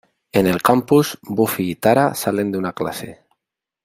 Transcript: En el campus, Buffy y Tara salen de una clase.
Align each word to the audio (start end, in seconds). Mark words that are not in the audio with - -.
En 0.31 0.47
el 0.47 0.63
campus, 0.63 1.19
Buffy 1.21 1.69
y 1.69 1.75
Tara 1.75 2.15
salen 2.15 2.51
de 2.51 2.57
una 2.57 2.73
clase. 2.73 3.21